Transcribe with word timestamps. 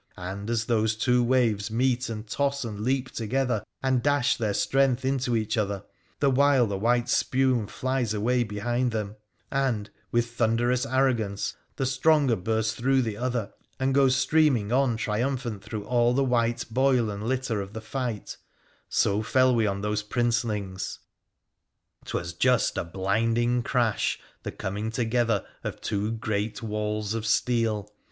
And 0.17 0.49
as 0.49 0.63
thos 0.65 0.95
two 0.95 1.23
waves 1.23 1.69
meet, 1.69 2.09
and 2.09 2.27
toss 2.27 2.65
and 2.65 2.79
leap 2.79 3.11
together, 3.11 3.63
and 3.83 4.01
dash 4.01 4.35
thei 4.37 4.53
strength 4.53 5.05
into 5.05 5.35
each 5.35 5.57
other, 5.59 5.83
the 6.19 6.31
while 6.31 6.65
the 6.65 6.75
white 6.79 7.07
spume 7.07 7.67
flies 7.67 8.11
awa 8.11 8.43
behind 8.43 8.91
them, 8.93 9.15
and, 9.51 9.91
with 10.11 10.31
thunderous 10.31 10.87
arrogance, 10.87 11.55
the 11.75 11.85
stronge 11.85 12.35
bursts 12.43 12.73
through 12.73 13.03
the 13.03 13.15
other 13.15 13.51
and 13.79 13.93
goes 13.93 14.15
streaming 14.15 14.71
on 14.71 14.97
triumphal] 14.97 15.59
through 15.61 15.85
all 15.85 16.15
the 16.15 16.23
white 16.23 16.65
boil 16.71 17.11
and 17.11 17.25
litter 17.27 17.61
of 17.61 17.73
the 17.73 17.79
fight, 17.79 18.37
so 18.89 19.21
fell 19.21 19.53
we 19.53 19.67
o: 19.67 19.81
those 19.81 20.01
princelings. 20.01 20.97
'Twas 22.05 22.33
just 22.33 22.75
a 22.75 22.83
blinding 22.83 23.61
crash, 23.61 24.19
the 24.41 24.51
comin 24.51 24.89
together 24.89 25.45
of 25.63 25.79
two 25.79 26.11
great 26.11 26.63
walls 26.63 27.13
of 27.13 27.23
steel 27.23 27.87